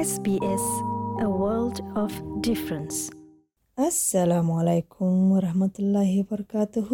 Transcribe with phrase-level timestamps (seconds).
[0.00, 0.64] SBS,
[1.20, 2.10] a world of
[2.40, 2.98] difference.
[3.78, 6.88] Assalamu alaikum warahmatullahi wabarakatuh.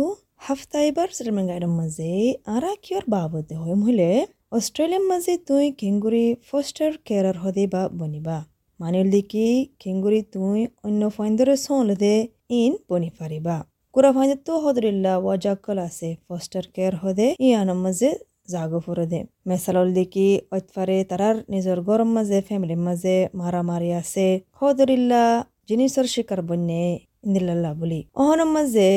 [0.46, 2.10] হাফতাইবার শ্রীমঙ্গাইডম মাঝে
[2.54, 4.08] আরা কিয়র বাবদে হয় মহিলে
[4.56, 8.38] অস্ট্রেলিয়ার মাঝে তুই কেঙ্গুরি ফস্টার কেয়ার হদে বা বনিবা
[8.80, 9.46] মানিল দিকি
[9.82, 12.14] কেঙ্গুরি তুই অন্য ফাইন্দরে সলদে
[12.60, 13.56] ইন বনি পারিবা
[13.94, 18.10] কুরা ফাইন্দে তো হদরিল্লা ওয়াজাকল আছে ফস্টার কেয়ার হদে ই আনম মাঝে
[18.48, 25.24] জাগো ফুরদে মেসালল দেখি অতফারে তারার নিজের গরম মাঝে ফ্যামিলির মাঝে মারামারি আছে হদরিল্লা
[25.68, 26.82] জিনিসের শিকার বন্যে
[27.26, 28.88] ইন্দিল্লা বলি অহনম মাঝে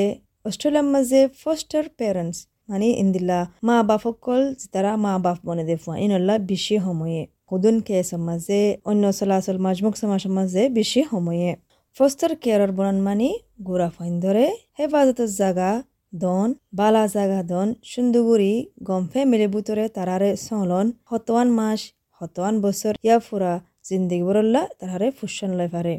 [0.45, 2.39] অস্ট্রেলিয়ার মাঝে ফস্টার প্যারেন্টস
[2.69, 4.41] মানে ইন্দিল্লা মা বাপসকল
[4.73, 10.31] তারা মা বাপ বনে দেখুয়া ইনল্লা বেশি সময়ে হুদুন কেসের মাঝে অন্য চলাচল মাজমুখ সমাজের
[10.31, 11.49] মাঝে বেশি সময়ে
[11.97, 13.29] ফস্টার কেয়ারের বনান মানে
[13.67, 14.45] গুড়া ফাইন ধরে
[14.77, 15.69] হেফাজতের জায়গা
[16.13, 21.79] দন, বালা জাগা দন সুন্দুগুড়ি গম্ফে মিলে বুতরে তারারে সলন হতওয়ান মাস
[22.21, 25.95] হতওয়ান বছর ইয়া ফুরা জিন্দিগি বরল্লা তারারে ফুসন লয় পারে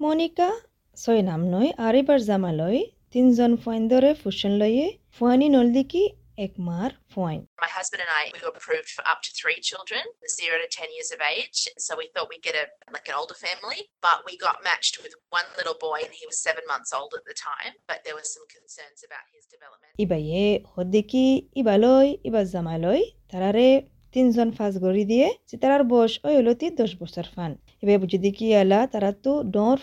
[0.00, 0.48] মনিকা,
[0.96, 2.80] ছয় নাম নয় আর এবার জামালয়
[3.12, 6.02] তিনজন ফুয়াইন ধরে ফুসন লয়ে ফুয়ানি নলদিকি
[6.68, 10.02] মার ফুয়াইন My husband and I, we were approved for up to three children,
[10.38, 11.58] zero to 10 years of age.
[11.86, 15.12] So we thought we'd get a like an older family, but we got matched with
[15.38, 17.72] one little boy and he was seven months old at the time.
[17.90, 19.90] But there were some concerns about his development.
[20.04, 21.24] ইবাইয়ে হদ্দিকি
[21.60, 23.68] ইবালয় ইবা জামালয় তারারে
[24.14, 27.52] তিনজন ফাঁস গড়ি দিয়ে যে তারার বয়স ওই হলো দশ বছর ফান
[28.02, 29.76] বুঝি দেখি আলা তারা তো ডর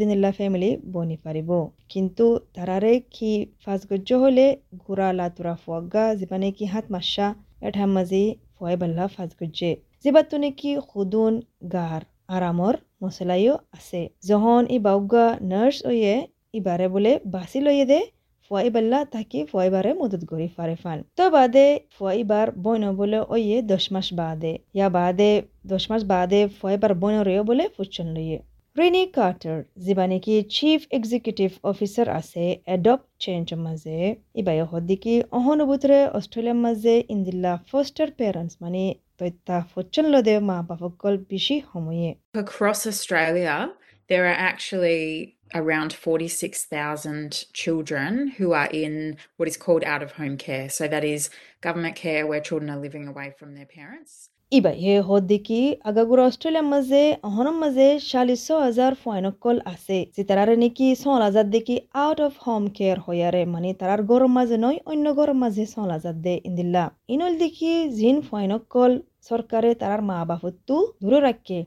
[0.00, 1.50] দিনিল্লা ফ্যামিলি বনি পারিব।
[1.92, 3.32] কিন্তু তারারে কি
[3.62, 4.46] ফাঁস গজ্য হলে
[4.82, 7.26] ঘুরা লাতুরা, ফুয়াগা যিমানে কি হাত মাসা
[7.68, 8.24] এঠাম মাজি
[8.54, 9.70] ফুয়াই বাল্লা ফাঁস গজ্জে
[10.02, 11.34] যেবার নাকি খুদুন,
[11.74, 12.02] গার,
[12.36, 16.14] আরামর মশলাইও আছে। যখন ই বাউগা নার্স ওয়ে
[16.58, 18.00] ইবারে বলে বাসি লইয়ে দে
[18.48, 24.08] ফুয়াইবাল্লা তাকে ফুয়াইবারে মদত করি ফারে ফান। তো বাদে ফুয়াইবার বইন বলে ওইয়ে দশ মাস
[24.20, 25.30] বাদে। ইয়া বাদে
[25.72, 28.38] দশ মাস বাদে ফুয়াইবার বইন রয়ে বলে ফুচন লইয়ে।
[28.78, 33.98] রিনি কার্টার যিবা নেকি চিফ এক্সিকিউটিভ অফিচাৰ আছে এডপ্ট চেঞ্জ মাঝে
[34.40, 38.82] ইবাই হদ্দিকি অহনুভূতরে অস্ট্রেলিয়ার মাঝে ইন্দিল্লা ফার্স্টার প্যারেন্টস মানে
[39.18, 42.08] তথ্যা ফুচন লদে মা বাপকল বেশি সময়ে।
[42.44, 43.56] Across Australia,
[44.10, 45.04] there are actually
[45.54, 50.68] around 46,000 children who are in what is called out of home care.
[50.68, 54.30] So that is government care where children are living away from their parents.
[54.52, 60.86] ইবাই হে হদ্দিকি আগাগুর অস্ট্রেলিয়ার মাঝে অহনম মাঝে চাল্লিশ হাজার ফাইনকল আছে যে তারারে নাকি
[61.02, 65.38] ছল হাজার দেখি আউট অফ হোম কেয়ার হইয়ারে মানে তারার গরম মাঝে নয় অন্য গরম
[65.44, 66.84] মাঝে ছল হাজার দে ইন্দিল্লা
[67.14, 68.92] ইনল দেখি জিন ফাইনকল
[69.28, 71.58] সরকারে তারার মা বাপত্তু দূরে রাখে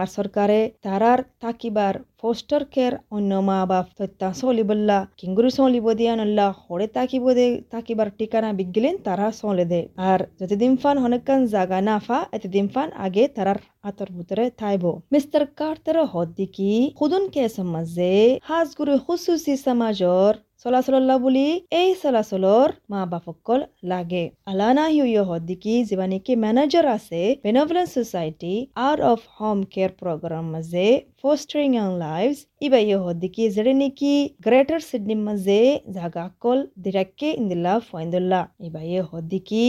[0.00, 6.46] আর সরকারে তারার তাকিবার ফোস্টার কেয়ার অন্য মা বাপ তথ্যা চলিবল্লা কিঙ্গুরি চলিব দিয়া নল্লা
[6.62, 9.80] হরে তাকিব দে, তাকিবার ঠিকানা বিগিলেন তারা চলে দে।
[10.10, 13.58] আর যতদিন ফান হনেকান জাগা না ফা, এতদিন ফান আগে তারার
[13.88, 18.14] আতর ভিতরে থাইব। মিস্টার কার্টার হদ্দিকি খুদুন কেস মাঝে
[18.50, 20.32] হাজগুরি হুসুসি সমাজর
[20.64, 21.46] চলাচলল্লা বুলি
[21.80, 29.00] এই চলাচলৰ মা বাপকল লাগে। আলানা হিউয় হদ্দিকি যিবা নেকি মেনেজাৰ আছে benevolence society out
[29.12, 30.86] of home care programme মাঝে
[31.20, 34.14] ফোস্টারিং ইয়াং লাইভস ইবা ইয়ে হদ্দিকি যেটা নাকি
[34.46, 35.60] গ্রেটার সিডনি মাঝে
[35.96, 39.64] জাগা কল দিরাক্কে ইন্দিলা ফয়েন্দুল্লা ইবা ইয়ে হদ্দিকি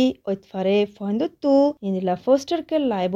[0.97, 1.53] ফয়েন্দুত্তু
[1.87, 3.15] ইন্দিলা ফোস্টার কেয়ার লাইব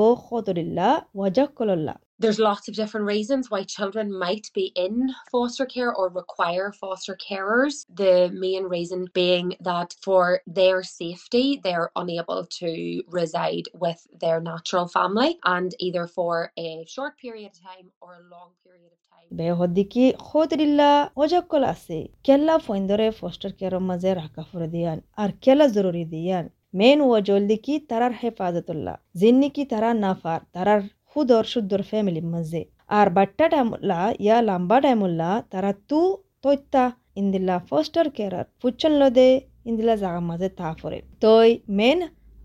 [1.17, 4.94] ওয়াজাক কলল্লা। There's lots of different reasons why children might be in
[5.30, 7.74] foster care or require foster carers.
[7.94, 10.24] The main reason being that for
[10.58, 17.12] their safety, they're unable to reside with their natural family and either for a short
[17.19, 19.28] period of time or a long period of time.
[19.38, 20.91] বে হদ্দিকি খোদরিল্লা
[21.22, 26.98] ওজাকল আছে কেল্লা ফইন্দরে foster কেয়ারের মাঝে রাখা ফুরে দিয়ান আর কেলা জরুরি দিয়ান main
[27.08, 32.61] ওয়াজল দিকি তারার হেফাজতুল্লাহ জিন্নিকি তারা নাফার তারার হুদর শুদ্ধর ফ্যামিলির মাঝে।
[32.99, 36.01] আর বাট্টা টাইমুল্লা ইয়া লাম্বা টাইমুল্লা তারা তু
[36.44, 36.83] তৈত্যা
[37.22, 39.29] ইন্দিল্লা ফস্টার কেয়ার ফুচন লদে
[39.69, 41.99] ইন্দিল্লা জাগা মাঝে তা ফরে তই মেন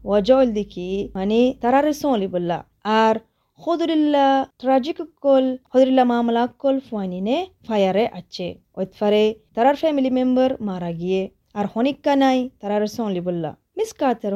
[0.09, 2.59] ওয়াজল দিকি মানে তারারে সলি বললা।
[3.03, 3.15] আর
[3.60, 4.27] খদরিল্লা
[4.60, 7.36] ট্রাজিক কল খদরিল্লা মামলা কল ফুয়ানিনে
[7.66, 8.47] ফায়ারে আছে
[8.78, 9.24] ওইতফারে
[9.54, 11.22] তারার ফ্যামিলি মেম্বার মারা গিয়ে,
[11.59, 13.51] আর হনিক্কা নাই তারার সলি বললা।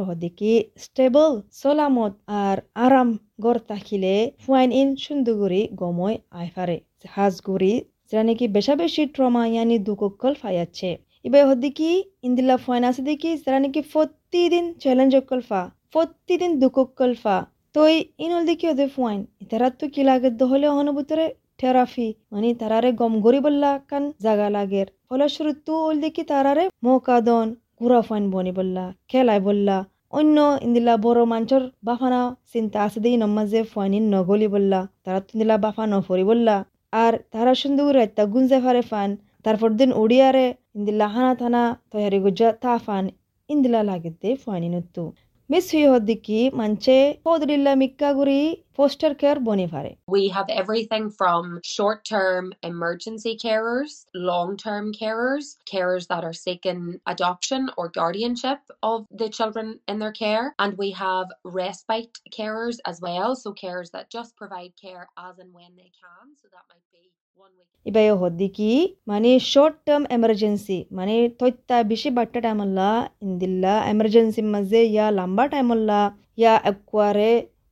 [0.09, 0.53] হদিকি
[0.85, 3.09] স্টেবল সলামত আর আরাম
[3.45, 6.77] গড় তাকিলে ফুয়াইন ইন সুন্দুগুড়ি গময় আইফারে।
[7.15, 7.73] হাজগুড়ি
[8.09, 10.91] যেটা নাকি বেশা বেশি ট্রমা ইয়ানি দুকল ফায়াচ্ছে
[11.27, 11.91] এবার হদিকি
[12.27, 15.61] ইন্দিল্লা ফুয়াইন আছে দেখি যারা নাকি প্রতিদিন চ্যালেঞ্জ অকল ফা
[15.95, 17.37] প্রতিদিন দুকল ফা।
[17.77, 17.95] তই
[18.25, 21.27] ইনল দেখি ওদের ফুয়াইন ইতারাত তো কি লাগে হলে অনুভূতরে
[21.61, 27.17] থেরাপি মানে তারারে গম গরি বললা কান জাগা লাগের। ফলস্বরূপ তু ওল দেখি তারারে মৌকা
[27.29, 27.49] দন
[27.81, 29.77] ঘুরা ফাইন বনি বললা, খেলাই বললা।
[30.19, 30.37] অন্য
[30.67, 32.21] ইন্দিলা বড় মাঞ্চর বাফানা
[32.53, 36.57] চিন্তা আছে দেই নমাজে ফাইনিন নগলি বললা। তারা ইন্দিলা বাফা নফরি বললা।
[37.03, 39.11] আর তারা সুন্দর রাত্তা গুঞ্জে ফারে ফান।
[39.45, 40.47] তারপর দিন উড়িয়ারে
[40.77, 41.63] ইন্দিলা হানা থানা
[41.93, 43.05] তৈরি গুজা তা ফান।
[43.51, 45.03] ইন্দিলা লাগে দে ফাইনিন নত্তু।
[45.53, 48.41] ಮಿಸ್ ಹಿಯೋದಿಕ್ಕಿ ಮಂಚೆ ಹೋದ್ರಿಲ್ಲ ಮಿಕ್ಕ ಗುರಿ
[48.79, 49.97] foster care bonifare.
[50.07, 56.83] We have everything from short term emergency carers, long term carers, carers that are seeking
[57.07, 63.01] adoption or guardianship of the children in their care, and we have respite carers as
[63.01, 66.25] well, so carers that just provide care as and when they can.
[66.41, 67.05] So that might be
[67.40, 67.68] one week.
[67.86, 68.70] ಇಬಯ ಹೊದ್ದಿಕಿ
[69.08, 72.80] ಮನೆ short term emergency ಮನೆ ತೊಯ್ತ ಬಿಸಿ ಬಟ್ಟ ಟೈಮಲ್ಲ
[73.26, 75.92] ಇಂದಿಲ್ಲ emergency ಮಜೆ ಯಾ ಲಂಬಾ ಟೈಮಲ್ಲ
[76.38, 77.30] ಯಾ ಎಕ್ವಾರೆ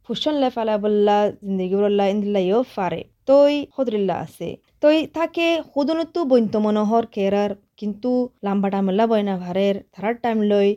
[0.09, 4.49] ফুসন লে ফালা বললা জিন্দগি বললা ইন্দিল্লা ইও ফারে তই হদরিল্লা আছে
[4.83, 8.10] তই তাকে হুদনতো বৈন্ত মনোহর কেরার কিন্তু
[8.44, 10.68] লাম্বা টাইম লাবয় না ভারের ধারার টাইম লই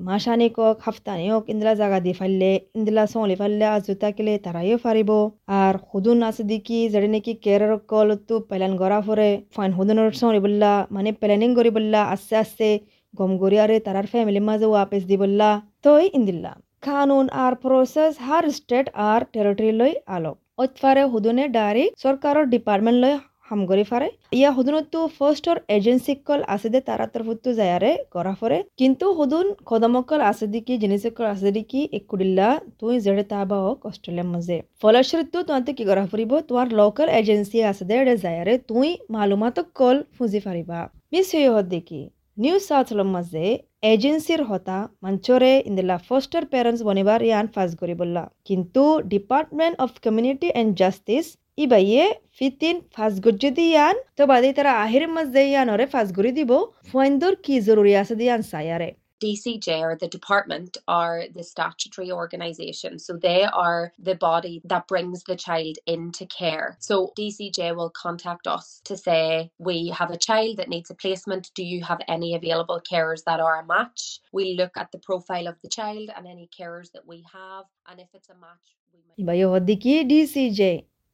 [0.00, 5.10] মাসানি কক হাফতানি হোক ইন্দিরা জাগা দি ফাইলে ইন্দিরা চলি ফাইলে আজুতা কেলে তারাইও ফারিব
[5.58, 10.72] আর হুদুন আছে দেখি যেটি নাকি কেরের কলতো পেলান গড়া ফরে ফাইন হুদুনের সঙ্গলি বললা
[10.90, 12.68] মানে প্ল্যানিং করি বললা, আস্তে আস্তে
[13.14, 15.48] গম গরি আরে তার ফ্যামিলির মাঝে ওয়াপেস দি বললা।
[15.84, 16.52] তই ইন্দিল্লা
[16.86, 20.32] কানুন আর প্রসেস হার স্টেট আর টেরিটরি লই আলো
[20.62, 23.14] অতফারে হুদুনে ডাইরেক্ট সরকারের ডিপার্টমেন্ট লই
[23.48, 24.08] হামগরি ফারে।
[24.38, 30.20] ইয়া হুদুনতো ফার্স্টর এজেন্সি কল আছে দে তারা তরফতো যায়ারে করা ফরে। কিন্তু হুদুন কদমকল
[30.30, 32.48] আছে দিকি জিনিসকল আছে দিকি একুডিল্লা
[32.80, 37.84] তুই জেড়ে তাবা হোক অস্ট্রেলিয়ার মাঝে ফলশ্রুত তোমাতে কি করা ফুরিব তোমার লোকাল এজেন্সি আছে
[37.90, 40.78] দে যায়ারে তুই মালুমাত কল ফুজি ফারিবা।
[41.12, 42.00] মিস হয়ে হদ দেখি
[42.42, 43.44] নিউ সাউথ মাঝে
[43.92, 50.70] এজেন্সির হতা মঞ্চরে ইন্দিলা ফস্টার প্যারেন্টস বনিবার ইয়ান ফাজ করিবল্লা কিন্তু department of community and
[50.80, 51.26] justice
[51.57, 52.03] ইবাইয়ে
[52.37, 56.51] ফিতিন ফাজ গজ্জদি ইয়ান তো বাদে তারা আহির মাঝে ইয়ানরে ফাজ করি দিব
[56.89, 58.89] ফুয়াইন্দর কি জরুরি আছে দিয়ান সায়ারে
[59.21, 62.99] DCJ or the department are the statutory organisation.
[62.99, 66.75] So they are the body that brings the child into care.
[66.79, 71.51] So DCJ will contact us to say, We have a child that needs a placement.
[71.55, 74.19] Do you have any available carers that are a match?
[74.33, 77.65] We look at the profile of the child and any carers that we have.
[77.89, 79.25] And if it's a match, we might.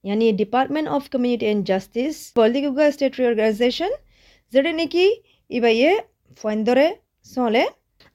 [0.04, 0.32] Ibayo DCJ.
[0.32, 2.32] Yani Department of Community and Justice.
[2.32, 3.90] Political Statutory Organization.
[4.52, 5.04] যেটা নাকি
[5.50, 5.90] ইবাইয়ে
[6.44, 6.86] ফয়েন্দরে
[7.26, 7.62] চলে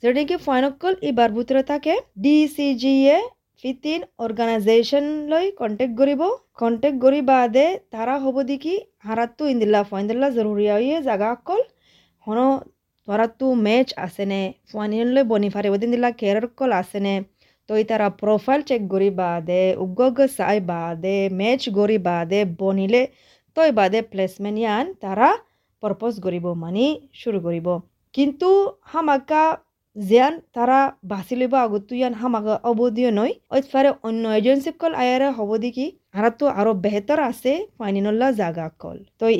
[0.03, 3.17] যেটা কি ফাইনকল ইবাৰ ভিতৰত থাকে D C J A
[3.63, 5.05] fifteen organisation
[5.57, 6.21] contact কৰিব
[6.59, 8.75] contact কৰি বাদে তাৰা হ'ব দেখি
[9.05, 10.65] হাৰাতো ইন্দিলা ফাইন্দিলা জৰুৰী
[11.03, 11.61] জাগা অকল
[12.27, 12.39] হন
[13.07, 14.41] ধৰাতো মেচ আছেনে
[14.73, 16.71] ফাইনেলৈ বনি ফাৰিব দিলা কেয়াৰ কল
[17.69, 19.99] তই তারা প্রোফাইল চেক করি বাদে উগ্গ
[20.29, 23.01] চাই বাদে মেচ করি বাদে বনিলে
[23.57, 25.29] তই বাদে প্লেসমেন্ট ইয়ান তারা
[25.83, 27.67] পরপজ করিব মানি শুরু করিব
[28.13, 28.49] কিন্তু
[28.83, 29.43] হামাকা
[29.95, 35.27] যেন তারা বাছি লইব আগতো ইয়ান হামাকা অবধিও নয় অতফারে ফারে অন্য এজেন্সি কল আয়ারে
[35.37, 35.85] হব দেখি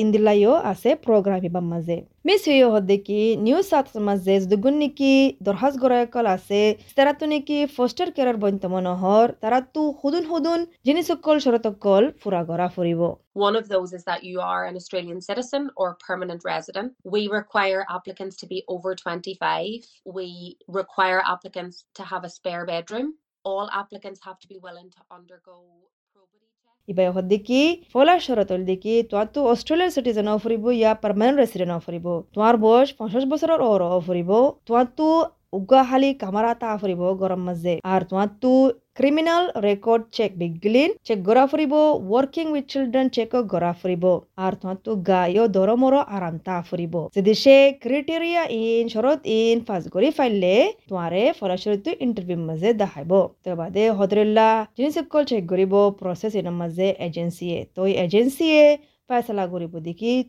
[0.02, 5.14] ইন্দিলাইও আছে প্রোগ্রাম ইবার মাঝে মিস হইও হদে কি নিউ সাউথ মাঝে দুগুন নেকি
[5.46, 6.62] দরহাজ গড়ায় কল আছে
[6.98, 12.04] তারা তো নাকি ফস্টার কেয়ার বন্ত মনোহর তারা তো হুদুন হুদুন জিনিস কল শরত কল
[12.22, 13.02] ফুরা গড়া ফুরিব
[13.48, 16.88] One of those is that you are an Australian citizen or permanent resident.
[17.14, 19.82] We require applicants to be over 25.
[20.18, 20.28] We
[20.80, 23.08] require applicants to have a spare bedroom.
[23.46, 25.56] All applicants have to be willing to undergo
[26.90, 27.62] ইবাই হদ্দিকি
[27.94, 33.24] ফলার শরতল দিকি তোমার তো অস্ট্রেলিয়ার citizen অফরিব ইয়া permanent resident অফরিব তোমার বয়স পঞ্চাশ
[33.32, 34.30] বছরের ওর অফরিব
[34.98, 35.08] তো
[35.54, 38.52] উগাহালি কামারা তা ফুরিব গরম মাঝে আর তোমার তো
[39.00, 41.74] ক্রিমিনাল রেকর্ড চেক বিগলিন চেক গড়া ফুরিব
[42.10, 44.04] ওয়ার্কিং উইথ চিলড্রেন চেক গড়া ফুরিব
[44.38, 49.84] আর তোমার তো গায়ও দরমর আরাম তা ফুরিব যদি সে ক্রিটেরিয়া ইন শরত ইন ফাজ
[49.94, 50.54] গড়ি ফাইলে
[50.90, 53.12] তোমারে ফলাশরিত ইন্টারভিউ মাঝে দেখাইব
[53.44, 55.74] তো বাদে হদরিল্লা জিনিস সকল চেক গড়িব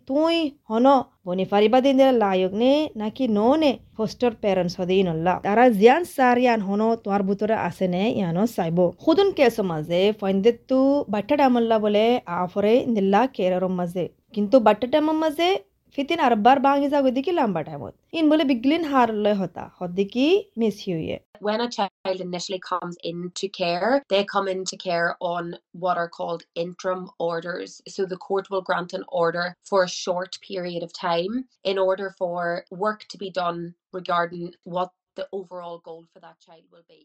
[0.09, 0.37] তুই
[0.71, 0.87] হন
[1.27, 6.37] বনি ফারিবা দিন লায়ক নে নাকি ন নে হোস্টর প্যারেন্টস হদে নল্লা তারা জিয়ান সার
[6.39, 11.77] ইয়ান হন তোমার ভিতরে আসে নে ইয়ানো সাইব খুদুন কেস মাঝে ফইন্দে তু বাট্টা ডামল্লা
[11.79, 12.05] বলে
[12.37, 15.49] আফরে ইন্দিল্লা কেরার মাঝে কিন্তু বাট্টা ডামার মাঝে
[15.96, 20.26] ফিতিন আরবার বাঙি যাগো দেখি লম্বা টাইমত ইন বলে বিগলিন হার লয় হতা হদ্দিকি
[20.60, 21.18] মিস হিউয়ে
[21.48, 26.44] when a child initially comes into care, they come into care on what are called
[26.56, 27.82] interim orders.
[27.88, 32.10] So the court will grant an order for a short period of time in order
[32.20, 37.01] for work to be done regarding what the overall goal for that child will be.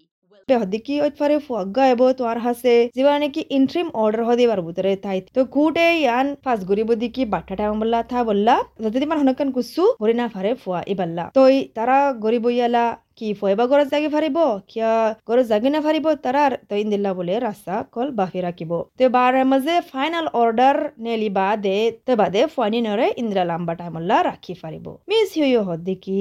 [1.46, 6.28] ফুয়াগা এব তোমার হাসে যেবা নাকি interim order হদি বার বুতরে তাই তো কুটে ইয়ান
[6.44, 10.52] ফাস গরিব দিকি বাট্টা টাইম বললা থা বললা যদি মান হনকান কুসু হরি না ফারে
[10.62, 11.42] ফুয়া ইবাল্লা তো
[11.78, 11.98] তারা
[12.52, 12.86] ইয়ালা
[13.20, 14.38] কি ফয়বা ঘৰত জাগি ফাৰিব
[14.72, 14.90] কিয়
[15.28, 20.26] ঘৰত জাগি নাফাৰিব তাৰাৰ তই ইন্দিল্লা বোলে ৰাস্তা কল বাফি ৰাখিব তই বাৰে মাজে ফাইনেল
[20.42, 26.20] অৰ্ডাৰ নেলি বাদে তই বাদে ফাইনি নৰে ইন্দিৰা লাম্বা টাইমল্লা ৰাখি ফাৰিব মিছ হিউ হদ্দিকি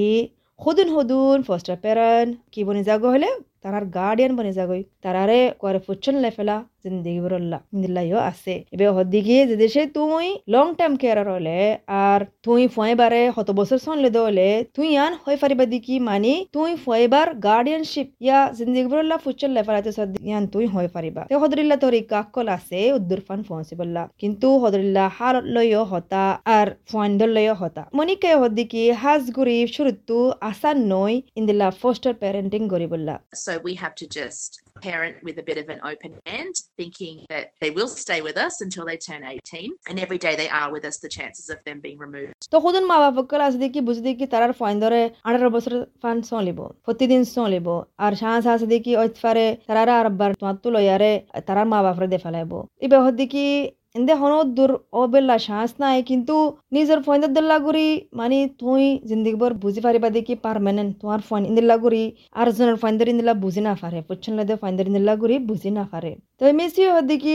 [0.60, 3.28] সদুন সদুন ফস্টার প্যারেন্ট কি বনে যাগো হলে
[3.62, 9.56] তারার গার্ডিয়ান বনে যাগই তারারে করে ফুচ্ছন লেফেলা। জিন্দিগি বরল্লা ইন্দিল্লাইও আছে এবে হদ্দিগি যে
[9.64, 11.58] দেশে তুই লং টাইম কেয়ার হলে
[12.04, 17.26] আর তুই ফয়বারে হত বছর সনলে দলে তুই আন হয়ে ফারিবা দিকি মানি তুই ফয়বার
[17.46, 22.46] গার্ডিয়ানশিপ ইয়া জিন্দিগি বরল্লা ফুচ্ছন লেফেলাতে সদ ইয়ান তুই হয়ে ফারিবা তে হদরিল্লা তোর কাকল
[22.56, 26.24] আছে উদ্দুর ফান ফনসিবল্লা কিন্তু হদরিল্লা হার লইও হতা
[26.56, 30.16] আর ফয়েন্দর লইও হতা মনিকে হদ্দিকি হাজ গুরিব শুরুতু
[30.50, 33.14] আসান নই ইন্দিল্লা ফোস্টার প্যারেন্টিং গরিবল্লা
[33.44, 34.50] So we have to just
[34.83, 38.61] parent with a bit of an open hand, thinking that they will stay with us
[38.61, 39.71] until they turn 18.
[39.87, 42.97] And every day they are with us, the chances of them being removed তখন মা
[43.03, 47.67] বাপকল আছে দেখি বুঝি দেখি তারার fine ধরে আঠারো বছর ফান চলিব প্রতিদিন চলিব
[48.05, 51.11] আর সাহস আছে দেখি ঐতফারে তারারা আর বার তোমার তো লয়ারে
[51.47, 52.51] তারার মা বাপরে দে ফেলাইব
[52.83, 53.45] এই বেহর দেখি
[53.94, 54.70] এন্দে হন দূর
[55.02, 56.34] অবেল্লা সাহস নাই, কিন্তু
[56.76, 57.88] নিজের ফোন দিল্লা গুড়ি
[58.20, 62.04] মানে তুই জিন্দিগি বর বুঝি পারিবা দেখি পারমানেন্ট তোমার ফোন ইন্দিল্লা গুড়ি
[62.40, 65.70] আর জনের ফোন ধরে ইন্দিল্লা বুঝি না পারে পুচ্ছন লাগে ফোন ধরে ইন্দিল্লা গুড়ি বুঝি
[65.78, 67.34] না পারে তো মেসি দেখি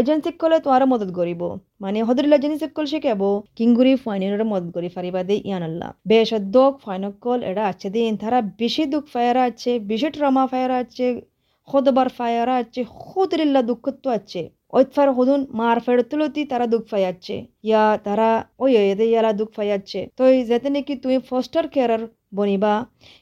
[0.00, 1.42] এজেন্সিক কলে তোমার মদত করিব
[1.82, 3.22] মানে হদরিল্লা জিনিস কল শিখাব
[3.58, 8.38] কিংগুরি ফাইনের মদত করি ফারিবা দে ইয়ান আল্লাহ। বেশ দোক ফাইনকল এরা আছে দিন তারা
[8.60, 11.06] বেশি দুঃখ ফায়ারা আছে, বেশি ট্রমা ফায়ারা আছে
[11.68, 14.42] হদবার ফায়ারা আছে হদরিল্লা দুঃখত্ব আছে
[14.72, 20.22] ঐতফার হদুন মার ফেরতুলতি তারা দুঃখ ফাইয়াচ্ছে ইয়া তারা ওই এদে ইয়ালা দুঃখ ফাইয়াচ্ছে তো
[20.50, 22.02] যেতে নাকি তুই ফস্টার কেয়ারার
[22.36, 22.74] বনিবা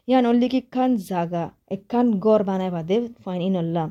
[0.08, 3.84] ইয়া নল্লি কি খান জাগা একখান গড় বানাই বাদে ফাইন ইনল্লা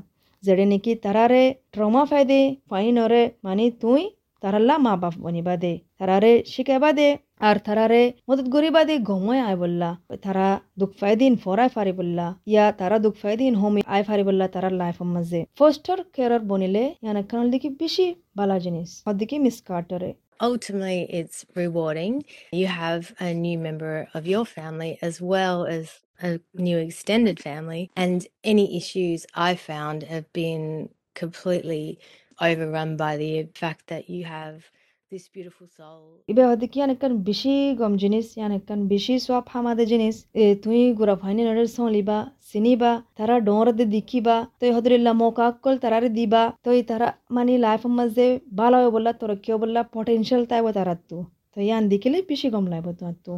[0.43, 1.43] যেড়ে নাকি তারারে
[1.73, 4.01] ট্রমা ফাইদে ফাইনরে মানে তুই
[4.43, 7.07] তারাল্লা মা বাপ বনিবা দে তারারে শিখাইবা দে
[7.48, 9.90] আর তারারে মদত গরিবা দে গময় আয় বললা
[10.24, 10.46] তারা
[10.80, 14.98] দুঃখ ফাইদিন ফরাই ফারি বললা ইয়া তারা দুঃখ ফাইদিন হোমি আয় ফারি বললা তারার লাইফ
[15.14, 18.06] মাঝে ফস্টার কেয়ার বনিলে ইয়ান একখান দিকে বেশি
[18.38, 22.24] বালা জিনিস ওদিকে মিস কার্টারে Ultimately, it's rewarding.
[22.52, 25.86] You have a new member of your family as well as
[26.22, 31.98] a new extended family, and any issues I found have been completely
[32.40, 34.70] overrun by the fact that you have
[35.13, 36.01] this beautiful soul.
[36.29, 41.15] ইবে হতে কি অনেকখান বেশি গম জিনিস অনেকখান বেশি সব হামাদে জিনিস এ তুই গুড়া
[41.15, 42.17] ফাইনি নড়ের সলিবা
[42.49, 48.27] চিনিবা তারা ডোঁরদে দেখিবা তই হদরিল্লা মৌকা কল তারারে দিবা তই তারা মানে লাইফ মাঝে
[48.59, 50.71] ভালো হয় বললা তোর কেউ বললা পটেনশিয়াল tai bo
[51.09, 51.17] তো
[51.57, 52.91] তো ইয়ান দেখিলে বেশি গম লাগবে
[53.25, 53.33] তো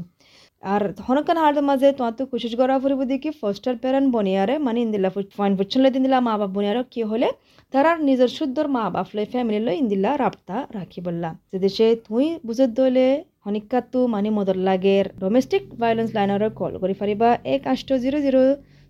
[0.64, 5.10] আর হনকান হার মাঝে তোমার তো কোশিশ করা ফুরিব দেখি ফার্স্টার প্যারেন্ট বনিয়ারে মানে ইন্দিল্লা
[5.38, 7.28] ফাইন ফুচ্ছলে দিন্দিলা মা বাপ বনিয়ারে কি হলে
[7.74, 12.26] তারার নিজের শুদ্ধর মা বাপ লই ফ্যামিলি লই ইন্দিল্লা রাবতা রাখি বললা যদি দেশে তুই
[12.48, 13.08] বুঝত দলে
[13.46, 18.40] হনিকাতু মানে মদর লাগের ডোমেস্টিক ভায়োলেন্স লাইনার কল কৰি ফাৰিবা এক আষ্ট জিৰ' জিৰ'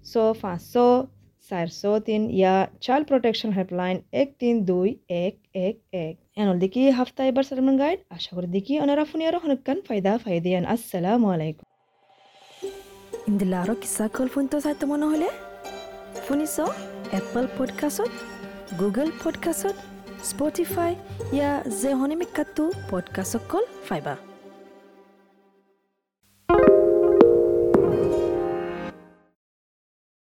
[0.06, 0.88] ছ পাঁচশো
[1.50, 2.56] চাৰিশ তিন ইয়া
[2.86, 4.90] চাইল্ড প্ৰটেকশ্যন হেল্পলাইন এক, তিন, দুই,
[5.26, 5.36] এক
[5.68, 6.05] এক এক।
[6.56, 10.64] এনল দেখি হাফতা এবাৰ সালমান গাইড আশা কৰি দেখি ওনাৰা ফুনি আৰো হনকান ফায়দা ফায়দিয়ান
[10.74, 11.66] আসসালামু আলাইকুম।
[13.30, 15.30] ইন্দিলা আৰু কিছা কল ফোনটো চাই তোমাৰ নহ'লে
[16.26, 16.56] শুনিছ
[17.20, 18.12] এপল পডকাষ্টত
[18.80, 19.76] গুগল পডকাষ্টত
[20.30, 20.92] স্পটিফাই
[21.38, 24.14] ইয়া যে হনিমিকাটো পডকাষ্টত কল ফাইবা।